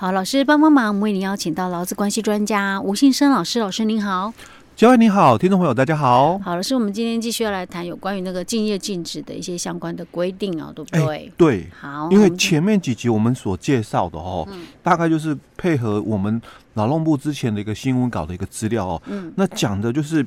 [0.00, 4.32] 好，老师帮帮忙，我们为您邀请到劳资关系专家吴信生老师，老师您好。
[4.76, 6.38] 嘉惠你好，听众朋友大家好。
[6.38, 11.02] 好，老师，我们今天继续要来谈有关于那个竞业禁止的一些相关的规定哦，对不对？
[11.04, 11.66] 欸、对。
[11.80, 16.40] 好，因为前面几集我们所介绍的哦，嗯、大概就是配合我们
[16.74, 20.24] 劳动部之前的一个新闻稿的一个资料哦，嗯，那讲的就是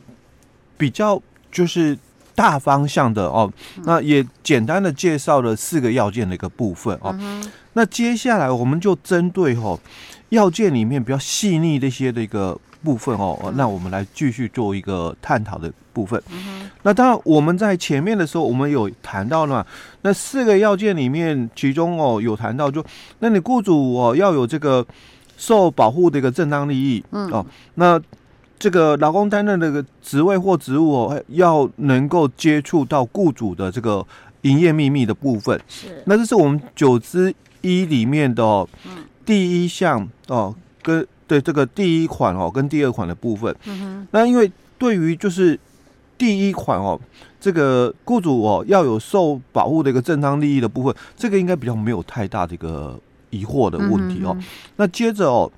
[0.78, 1.18] 比较
[1.50, 1.98] 就是
[2.36, 7.16] 大方向的哦，嗯、那也简单的介绍了四个要件的一个部分哦，
[7.74, 9.80] 那接下来我们就针对哦
[10.30, 12.59] 要件里面比较细腻的一些的一个。
[12.84, 16.20] 部分哦，那我们来继续做一个探讨的部分。
[16.31, 19.66] 嗯、那当然，我们在前面的时候，我们有谈到了嘛，
[20.02, 22.84] 那四个要件里面，其中哦有谈到就，
[23.20, 24.84] 那你雇主哦要有这个
[25.38, 27.45] 受保护的一个正当利益，嗯哦，
[27.76, 28.02] 那
[28.58, 34.03] 这个劳工担任这个职位或职务哦，要能够接触到雇主的这个
[34.42, 35.62] 营业秘密的部分。
[35.67, 37.31] 是，那这是我们九之
[37.62, 38.68] 一里面的
[39.26, 41.08] 第一项哦跟。
[41.28, 45.58] 对这个第一款哦，跟第二款的部分，嗯，那因为对于就是
[46.18, 47.00] 第一款哦，
[47.40, 54.36] 这个雇主哦要有受保护的一个正当利益的部分，这个应该比较没有太大的一个疑惑的问题哦。
[54.38, 54.44] 嗯、
[54.75, 55.50] 那接着哦，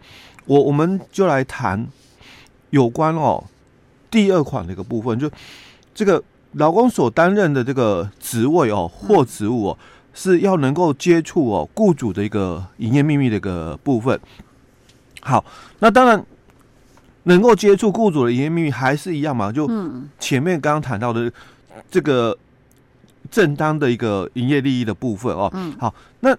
[0.46, 1.88] 我我们就来谈
[2.70, 3.44] 有关哦
[4.12, 5.28] 第二款的一个部分，就
[5.96, 9.78] 这个劳工所担任的这个职位哦或职务哦，
[10.14, 14.20] 是要能够接触哦雇主的一个营业秘密的一个部分。
[15.22, 15.44] 好，
[15.80, 16.26] 那当然
[17.24, 19.52] 能够接触雇主的营业秘密还是一样嘛？
[19.52, 19.70] 就
[20.20, 21.32] 前面刚刚谈到的
[21.90, 22.38] 这个
[23.32, 25.50] 正当的一个营业利益的部分哦。
[25.54, 25.74] 嗯。
[25.80, 26.38] 好，那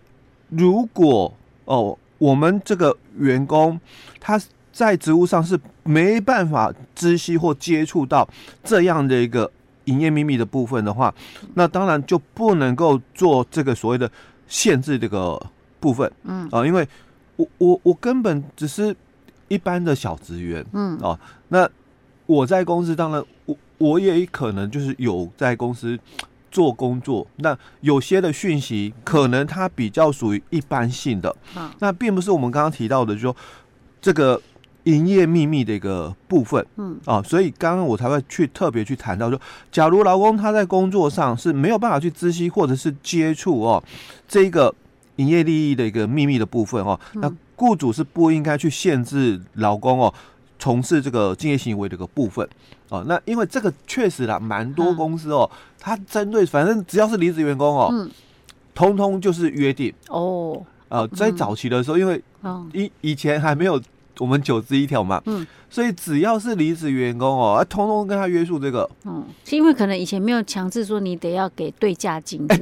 [0.51, 1.33] 如果
[1.65, 3.81] 哦，我们这个员工
[4.21, 4.41] 他
[4.73, 8.29] 在职务上是没办法知悉或接触到
[8.63, 9.51] 这样的一个
[9.85, 11.15] 营业秘密的部分的话，
[11.55, 14.11] 那当然就不能够做这个所谓的
[14.47, 15.41] 限制这个
[15.81, 16.11] 部分。
[16.25, 16.49] 嗯。
[16.51, 16.87] 啊，因为。
[17.37, 18.95] 我我我根本只是
[19.49, 21.19] 一般的小职员，嗯啊，
[21.49, 21.69] 那
[22.27, 25.99] 我在公司当然我我也可能就是有在公司
[26.53, 33.37] 做工作，那有些的讯息可能它比较属于一般性的，嗯、那并不是我们刚刚提到的，就是说
[34.01, 34.41] 这个
[34.85, 39.41] 营业秘密的一个部分，嗯啊，所以刚刚我才会去特别去谈到说，
[39.71, 43.83] 假如劳工他在工作上是没有办法去知悉或者是接触哦
[44.27, 44.75] 这个。
[45.19, 50.13] 营业利益的一个秘密的部分哦，那雇主是不应该去限制劳工哦
[50.59, 52.45] 从事这个竞业行为的一个部分
[52.89, 53.05] 哦。
[53.07, 58.11] 那因为这个确实啦，蛮多公司哦，它针对反正只要是离职员工哦，
[58.75, 60.61] 通通就是约定哦。
[60.89, 62.21] 呃，在早期的时候，因为
[62.73, 63.81] 以以前还没有。
[64.19, 72.59] 我们九之一条嘛，嗯，所以只要是离职员工哦，啊，通通跟他约束这个，嗯，是因为可能以前没有强制说你得要给对价金，对，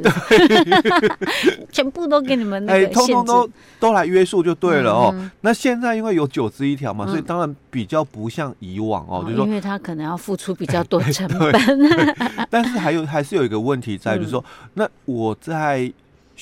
[1.70, 5.10] 全部都给你们那个哎，通通都都来约束就对了哦。
[5.14, 11.52] 嗯、那现在因为有九之一条嘛，所以当然比较不像以往哦，嗯、就是说，因为他可能要付出比较多成 本，
[12.48, 15.92] 但是还有还是有一个问题在，就是说，嗯、那我在。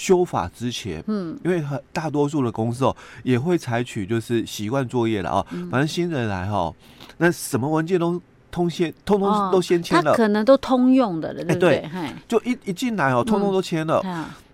[0.00, 5.46] 修法之前，嗯，因为很大多数的公司哦，也会采取就是习惯作业了啊。
[5.70, 6.72] 反正新人来哈，
[7.18, 8.18] 那什么文件都
[8.50, 11.90] 通先，通通都先签了，可能都通用的了，对不对？
[12.26, 14.02] 就一一进来哦，通通都签了，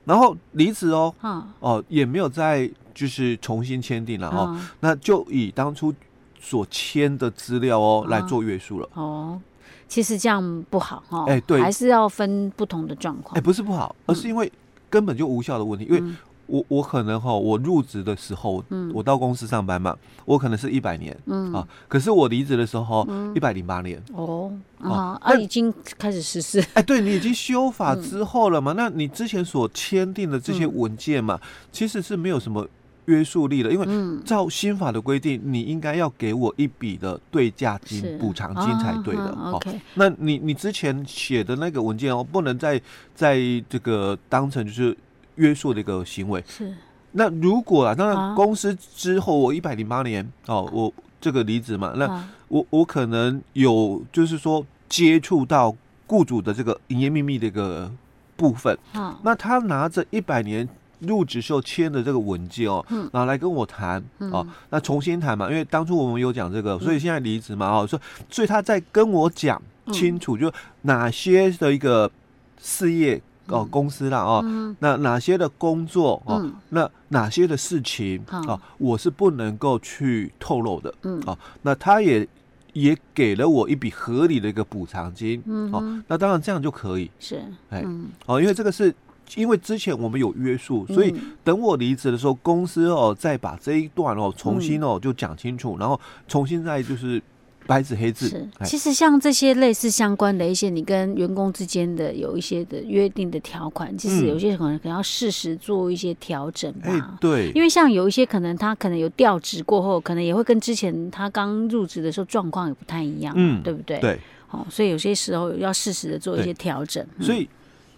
[0.04, 1.14] 然后离职哦，
[1.60, 5.94] 哦也没有再就是重新签订了哦，那就以当初
[6.40, 8.88] 所签的资料哦来做约束了。
[8.94, 9.40] 哦，
[9.86, 13.38] 其实这样不好哈，哎，对，还是要分不同的状况。
[13.38, 14.50] 哎，不是不好，而是因为。
[14.96, 16.02] 根本就无效的问题，因为
[16.46, 21.52] 我我可能哈，我入职的时候，嗯，我到公司上班嘛，我可能是一百年，嗯。
[21.52, 31.38] 啊，可是我离职的时候，一百零八年，哦啊，啊，已经开始实施，哎，对，你已经修法之后了嘛，那你之前所签订的这些文件嘛，
[31.70, 32.66] 其实是没有什么
[33.06, 33.86] 约束力了，因为
[34.24, 39.30] 照新法的规定，你应该要给我一笔的对价金补偿金才对的。
[39.52, 42.80] OK，那你你之前写的那个文件哦，不能再
[43.14, 44.96] 在这个当成就是
[45.36, 46.42] 约束的一个行为。
[46.48, 46.74] 是。
[47.12, 55.74] 那如果啊，当然公司之后我一百零八年哦，我这个离职嘛，那我我可能有就是说接触到
[56.06, 57.90] 雇主的这个营业秘密的一个
[58.36, 58.76] 部分。
[59.22, 60.68] 那他拿着一百年。
[61.00, 69.60] 入职时候签的这个文件哦，然后来跟我谈哦，那重新谈嘛，因为当初我们有讲这个，所以现在离职嘛哦，所以所以他在跟我讲
[69.92, 70.50] 清楚，就
[70.82, 72.10] 哪些的一个
[72.58, 81.22] 事业哦公司啦哦，那哪些的工作哦，那哪些的事情啊，我是不能够去透露的，嗯。
[81.26, 82.26] 哦，那他也
[82.72, 87.84] 也给了我一笔合理的一个补偿金，哦，那当然这样就可以，是，哎，
[88.24, 88.94] 哦，因为这个是。
[89.34, 97.20] 因为之前我们有约束，所以等我离职的时候，公司哦再把这一段哦重新哦就讲清楚，然后重新再就是。
[97.68, 106.92] 白纸黑字是，其实像这些类似相关的一些，你跟员工之间的有一些的约定的条款，其实有些可能可能要适时做一些调整吧。
[106.92, 113.98] 欸、对，因为像有一些可能他可能有调职过后，可能也会跟之前他刚入职的时候状况也不太一样，嗯，对不对？
[113.98, 114.20] 对，
[114.52, 117.04] 哦，所以有些时候要适时的做一些调整。
[117.18, 117.48] 嗯、所以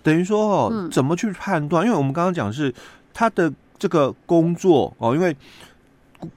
[0.08, 1.84] 等于说哦，怎么去判断？
[1.84, 2.74] 因为我们刚刚讲是
[3.12, 5.36] 他的这个工作哦，因为。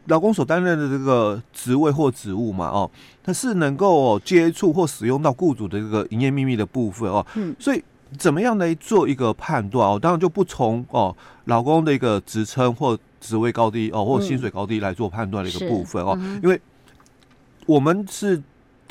[0.06, 2.88] 劳工所担任的这个职位或职务嘛，哦，
[3.24, 7.84] 他是能够接触或使用到雇主的这个营业秘密的部分哦，嗯，所以
[8.16, 9.98] 怎么样来做一个判断哦？
[10.00, 16.62] 当然就不从哦老公的一个职称或职位高低哦，或薪水高低来做判断的一个部分哦，因为
[17.66, 18.40] 我们是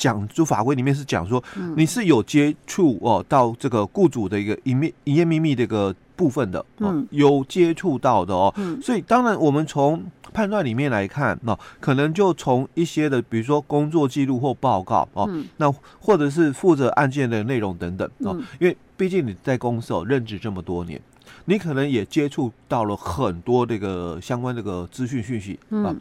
[0.01, 1.43] 讲就法规里面是讲说，
[1.77, 10.03] 你是有接触哦到这个雇主的一个营业营业秘密的一个部分的，嗯，有接触到的哦，嗯，所以当然我们从
[10.33, 15.71] 判断里面来看，那可能就从一些的，比如说工作记录或报告哦，那
[16.01, 20.99] 或者是负责案件的内容等等哦，因为毕竟你在公司哦任职这么多年，
[21.45, 25.95] 你可能也接触到了很多这个相关这个资讯讯息啊，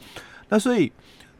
[0.48, 0.92] 那所以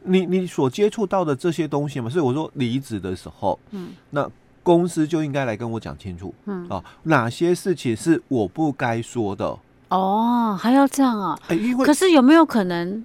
[0.04, 4.28] 你你所接触到的这些东西嘛，所以我说离职的时候，嗯，那
[4.62, 9.58] 公司就应该来跟我讲清楚，嗯啊，哪些事情是我不该说的。
[9.88, 11.38] 哦，还要这样啊？
[11.48, 13.04] 哎，因为可是有没有可能，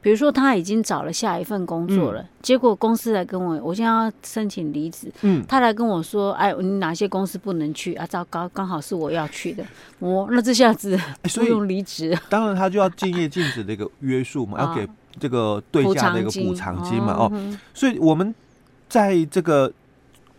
[0.00, 8.06] 比如说他已经找了下一份工作了，嗯、结果公司来跟我，我现在要申请离职，嗯，他来跟我说，哎，你哪些公司不能去啊？
[8.06, 9.64] 糟糕，刚好是我要去的，
[9.98, 10.96] 我那这下子
[11.34, 14.86] 不用离职，当然他就要敬业禁止的一个约束嘛， 要给
[15.18, 18.34] 这个对价的一个补偿金嘛，哦，哦，所以我们
[18.88, 19.72] 在这个。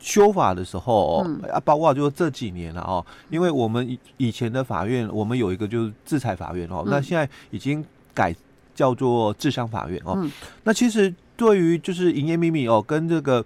[0.05, 7.81] 修法的时候，哦，啊，包括就是这几年了哦，因为我们以以前的法院，我们有一个就是制裁法院哦，那现在已经
[8.13, 8.35] 改
[8.75, 10.29] 叫做智商法院哦。
[10.65, 13.45] 那其实对于就是营业秘密哦，跟这个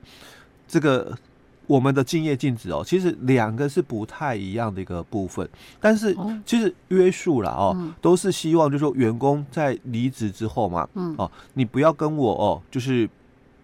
[0.68, 1.16] 这个
[1.68, 5.48] 我们的敬业禁止哦，其实两个是不太一样的一个部分，
[5.80, 6.16] 但是
[6.46, 10.88] 其实约束了哦，都是希望就是说员工在离职之后嘛，
[11.18, 13.08] 哦，你不要跟我哦，就是。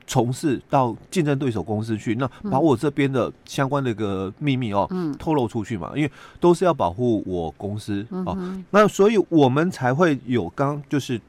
[0.05, 6.11] 从事到竞争对手公司去，那把我这边的相关的一个秘密哦，嗯，透露出去嘛，因为
[6.41, 8.37] 都是要保护我公司哦。
[8.71, 11.19] 那所以我们才会有刚就是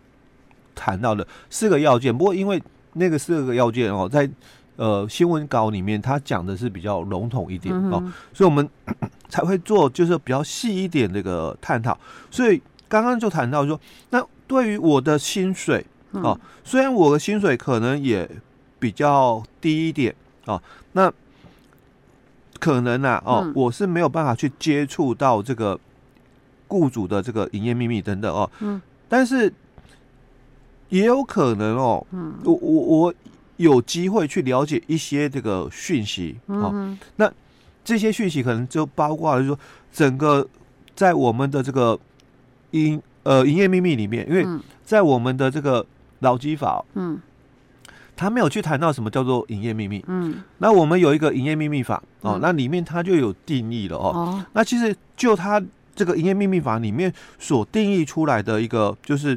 [0.74, 2.12] 谈到的四个要件。
[2.12, 2.60] 不过因为
[2.94, 4.28] 那个四个要件哦，在
[4.76, 8.68] 呃新闻稿里面他讲的是比较笼统一点哦，所以我们
[9.28, 11.96] 才会做就是比较细一点这个探讨。
[12.30, 13.78] 所以刚刚就谈到说，
[14.10, 18.28] 那对于我的薪水哦，虽然我的薪水可能也
[18.78, 20.14] 比较低一点
[20.46, 20.60] 哦，
[20.92, 21.12] 那
[22.60, 25.78] 可能啊哦，嗯、我是没有办法去接触到这个
[26.68, 29.52] 雇主的这个营业秘密等等哦，嗯，但是
[30.88, 33.14] 也有可能哦，嗯，我我我
[33.56, 37.30] 有机会去了解一些这个讯息哦，嗯、那
[37.84, 39.58] 这些讯息可能就包括就是说
[39.92, 40.46] 整个
[40.94, 41.98] 在我们的这个
[42.72, 44.46] 营呃营业秘密里面，因为
[44.84, 45.84] 在我们的这个
[46.20, 47.20] 劳基法，嗯。
[48.16, 54.40] 他没有去谈到什么叫做营业秘密，嗯，那我们有一个营业秘密法哦，那里面它就有定义了哦。
[54.52, 55.60] 那其实就它
[55.96, 59.36] 这个营业秘密法里面所定义出来的一个就是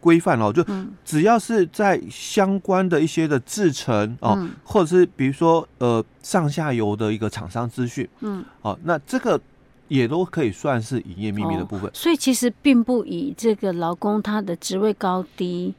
[0.00, 0.64] 规范哦，就
[1.04, 9.40] 只要是在相关的一些的制程哦，或者是比如说呃上下游的一个厂商资讯，嗯，哦，那这个
[9.88, 11.90] 也都可以算是营业秘密的部分。
[11.94, 15.74] 所以其实并不以这个劳工他的职位高低。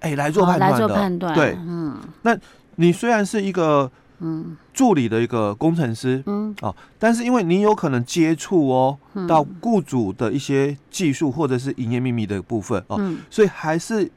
[0.00, 2.34] 哎，来做判断的，来做判断，对，嗯，那
[2.76, 12.98] 你虽然是一个嗯助理的一个工程师，嗯，哦，但是因为你有可能接触哦到雇主的一些技术或者是营业秘密的部分哦，
[13.30, 14.10] 所以还是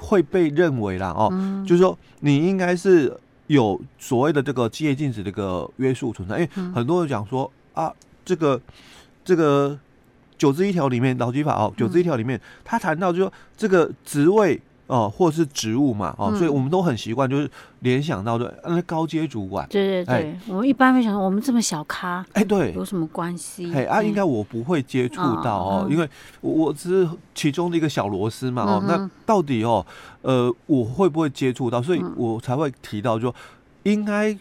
[0.00, 1.30] 会被认为啦哦，
[1.66, 3.14] 就是说你应该是
[3.46, 7.92] 有所谓的这个企业禁止的一个约束存在，因为很多人讲说啊，
[8.24, 8.60] 这个
[9.24, 9.78] 这个
[10.36, 14.60] 九字一条里面劳基法哦，九字一条里面他谈到就是说这个职位。
[14.90, 17.48] 哦，或者是职务嘛，哦，所以我们都很习惯，就是
[17.80, 19.66] 联想到的那高阶主管。
[19.70, 23.72] 对对对，我们一般会想到，我们这么小咖，哎，对，有什么关系？
[23.72, 26.08] 哎啊，应该我不会接触到哦，因为
[26.40, 29.86] 我只是其中的一个小螺丝嘛，哦，那到底哦，
[30.22, 31.80] 呃，我会不会接触到？
[31.80, 33.34] 所以我才会提到说，
[33.84, 34.36] 应该。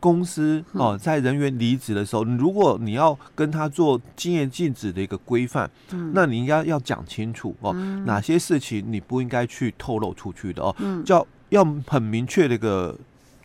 [0.00, 5.70] 公司哦，在人员离职的时候，如果你要跟他做经验禁止的一个规范，
[6.12, 7.72] 那你应该要讲清楚哦，
[8.06, 10.74] 哪些事情你不应该去透露出去的哦，
[11.04, 12.98] 叫要很明确的一个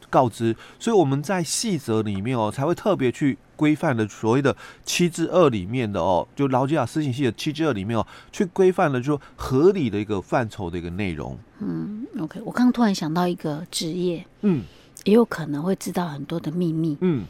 [0.09, 0.55] 告知。
[0.79, 11.37] 所以我们在细则里面哦，才会特别去规范的所谓的七之二里面的哦，就劳基法施行系的七之二里面哦，去规范了就合理的一个范畴的一个内容。
[11.59, 14.63] 嗯，OK，我刚刚突然想到一个职业，嗯，
[15.07, 17.25] 也有可能会知道很多的秘密，嗯。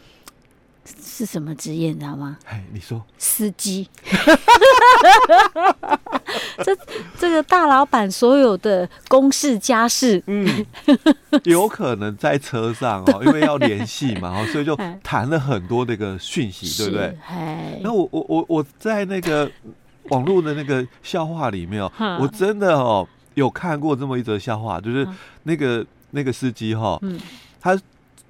[1.04, 2.38] 是什么职业，你知道吗？
[2.46, 3.04] 哎，你说。
[3.18, 3.90] 司机。
[6.64, 6.78] 这
[7.20, 10.66] 这个大老板所有的公事家事，嗯，
[11.44, 17.18] 有可能在车上哦，因为要联系嘛，所以就谈了很多那个讯息，对不对？
[17.28, 19.52] 哎，那我我我我在那个
[20.10, 21.92] 网络的那个笑话里面哦，
[22.22, 25.06] 我真的哦有看过这么一则笑话，就是
[25.44, 27.20] 那个那个司机哈，嗯，
[27.76, 27.82] 他。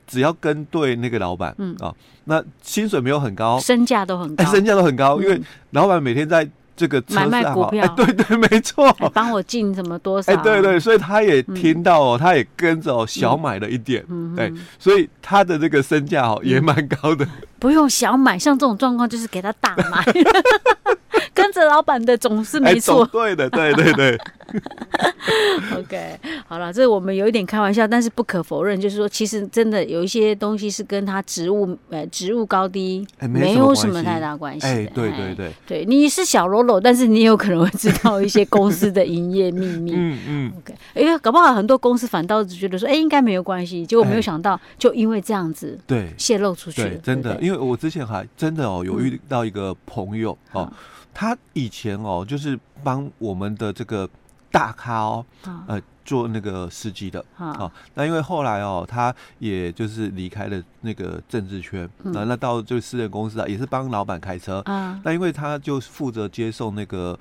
[0.10, 1.76] 只要跟对那个老板，嗯。
[1.82, 5.38] 啊，那薪水没有很高，身价都很高， 身价都很高，因为
[5.72, 14.02] 老板每天在这个买卖股票，对对， 没错，帮我进什么多少，哎，对对，所以他也听到哦，他也跟着哦小买了一点，
[14.34, 17.28] 对，所以他的这个身价哦也蛮高的，
[17.60, 20.06] 不用小买，像这种状况就是给他大买。
[21.38, 24.18] 跟着老板的总是没错，对的，对对对。
[25.78, 34.66] OK，好了，这我们有一点开玩笑，但是不可否认，就是说，其实真的有一些东西是跟他职务呃职务高低没有什么太大关系。
[34.66, 39.92] 哎，对对对，对，你是小喽啰，但是你有可能会知道一些公司的营业秘密。
[39.96, 40.54] 嗯嗯。
[40.58, 46.96] OK，哎呀，搞不好很多公司反倒是觉得说，哎，应该没有关系，结果没有想到，就因为这样子，对，泄露出去了。
[47.04, 50.72] 真的，因为我之前还真的哦，有遇到一个朋友哦。
[51.20, 54.08] 他以前哦，就是帮我们的这个
[54.52, 55.26] 大咖哦，
[55.66, 57.72] 呃，做那个司机的啊。
[57.96, 65.02] 那因为后来哦，他也就是离开了那个政治圈，那那到就私人公司啊，也是帮老板开车啊。
[65.04, 67.20] 那因为他就负责接送那个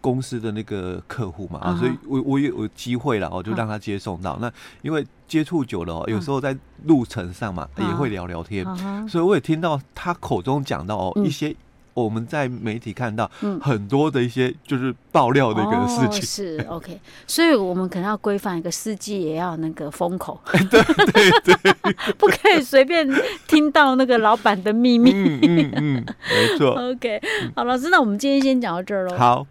[0.00, 4.38] 公司的那个客户嘛啊，所以我我也有机会了，我就让他接送到。
[4.40, 8.64] 那因为接触久了哦，有时候在路程上嘛，也会聊聊天，
[9.06, 11.54] 所以我也听到他口中讲到哦一些。
[12.02, 20.40] 我们在媒体看到很多的一些就是爆料的一个事情，是 OK，所以我们可能要规范一个司机也要那个封口，
[20.70, 20.82] 对
[21.42, 23.08] 对对， 不可以随便
[23.46, 25.12] 听到那个老板的秘密。
[25.12, 26.70] 嗯嗯嗯，没错。
[26.90, 27.20] OK，
[27.54, 29.16] 好，老师，那我们今天先讲到这儿喽。
[29.16, 29.46] 好。